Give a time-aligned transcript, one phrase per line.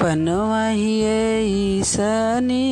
[0.00, 2.66] पनवाही ऐसनी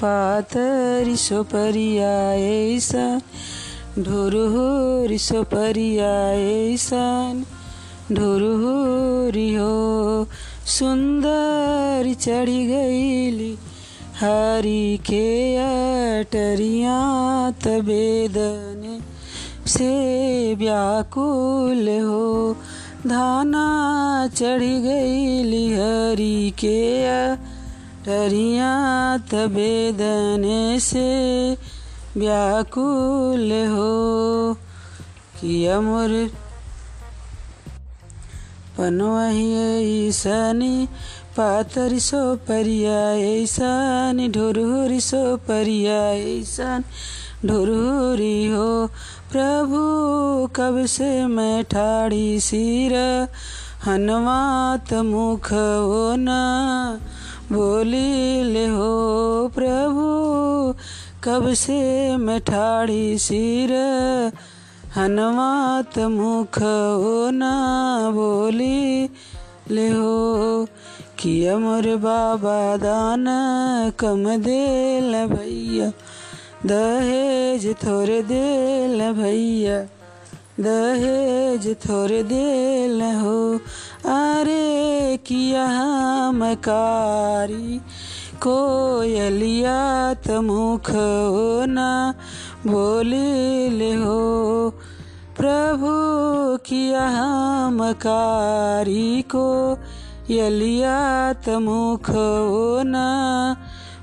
[0.00, 3.20] पातरी सोपरिया ऐसन
[4.02, 7.44] ढोरहोरी सोपरिया ऐसन
[8.12, 9.74] ढोरहोरी हो,
[10.66, 13.52] सुंदर चढ़ी गईली,
[14.20, 16.98] हरी के अटरिया
[17.64, 18.98] तबेदने
[19.66, 19.92] से
[20.54, 22.56] व्याकुल हो
[23.06, 23.66] धाना
[24.34, 26.80] चढ़ी गई लिहरी के
[28.04, 28.72] टरिया
[29.30, 31.08] तबेदने से
[32.16, 34.54] व्याकुल हो
[35.40, 36.12] किया मोर
[38.78, 39.46] पनवही
[40.08, 40.76] ऐसनी
[41.36, 46.84] पातरी सो परिया ऐसन ढोरहोरी सो परिया ऐसन
[47.46, 48.86] ढोरहोरी हो।
[49.32, 49.78] प्रभु,
[50.56, 52.92] कब से मैं ठाड़ी सिर?
[53.84, 56.26] हनवात मुख हो न,
[57.52, 60.04] बोली ले हो। प्रभु,
[61.24, 63.70] कब से मैं ठाड़ी सिर?
[64.94, 67.40] हनवात मुख हो न,
[68.14, 69.10] बोली
[69.70, 70.66] ले हो।
[71.24, 73.24] किया मोर बाबा दान
[73.98, 75.86] कम देल भैया।
[76.66, 79.78] दहेज थोड़े देल भैया।
[80.60, 83.54] दहेज थोड़े देल हो।
[84.14, 87.78] अरे किया हम कारी
[88.42, 92.14] कोयलिया त मुख हो ना
[92.66, 94.70] बोले हो।
[95.36, 95.90] प्रभु
[96.56, 99.78] किया हम कारी को
[100.30, 101.32] न
[102.84, 103.06] ना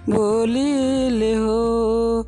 [0.09, 2.25] बोली हो।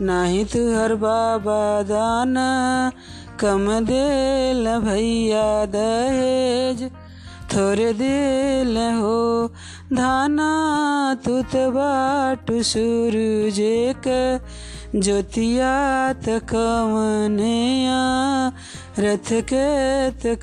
[0.00, 2.92] नाही तुहर बाबा दाना
[3.40, 6.90] कम दे भैया दहेज।
[7.56, 9.48] थोड़े दिल हो,
[9.92, 10.52] धाना
[11.24, 14.40] तुत बाटु सूरजे क
[14.96, 18.00] ज्योतिया कवनया,
[18.98, 20.38] रथ के त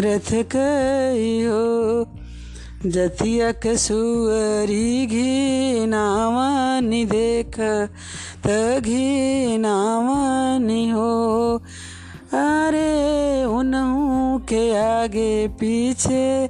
[0.00, 2.08] रथ कई हो।
[2.86, 7.60] जतिया के सुअरी घी नावानी देख,
[8.46, 11.12] त घी नावानी हो।
[11.58, 11.81] के
[14.70, 16.46] आगे पीछे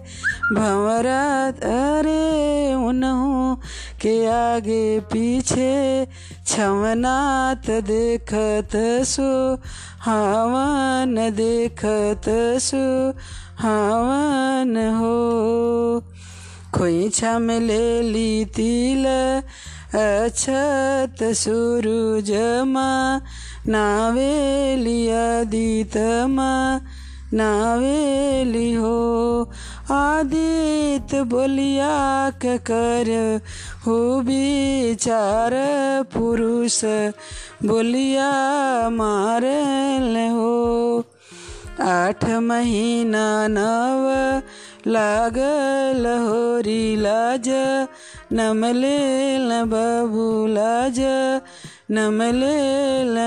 [0.53, 3.55] भंवरात, अरे उनहू
[4.01, 6.07] के आगे पीछे
[6.47, 9.55] छवनात देखत सो,
[10.05, 12.23] हवन देखत
[12.59, 13.11] सो,
[13.59, 15.19] हवन हो।
[16.75, 19.07] खोइछा में ले ली तिल,
[19.95, 23.21] अछत सूरुजमा
[23.69, 26.53] नावेलिया दीतमा
[27.35, 29.49] नावेली हो।
[29.91, 33.41] आदित बोलिया के कर।
[33.87, 35.51] हो विचार
[36.15, 36.85] पुरुष,
[37.65, 38.33] बोलिया
[38.89, 41.05] मारल हो।
[41.81, 44.43] आठ महीना नव
[44.91, 47.49] लागल होरी लाज
[48.33, 51.01] नमले बाबू लाज
[51.91, 52.59] नमले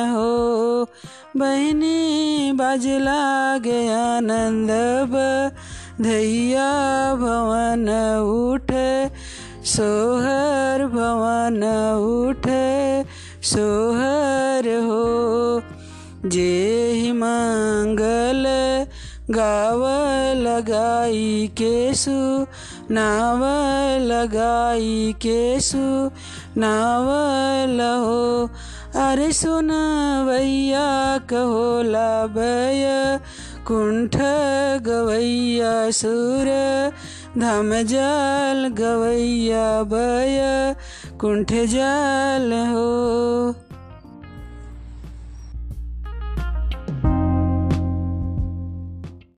[0.10, 0.88] हो।
[1.38, 4.70] बहनी बाजला गया नंद
[6.02, 6.70] धैया
[7.16, 7.90] भवन
[8.24, 9.10] उठे,
[9.66, 11.64] सोहर भवन
[11.98, 13.04] उठे,
[13.44, 15.62] सोहर हो,
[16.30, 18.46] जे मंगल
[19.32, 19.84] गाव
[20.38, 22.46] लगाई केसु,
[22.94, 23.44] नाव
[24.02, 26.12] लगाई केसु
[26.58, 28.50] नावल हो
[28.96, 29.68] अरे सुन
[30.28, 33.20] भैया कहो लाभय।
[33.68, 34.16] कुंठ
[34.84, 36.46] गवैया, सुर।
[37.38, 40.76] धम जाल गवैया भय
[41.20, 43.65] कुंठ जाल हो।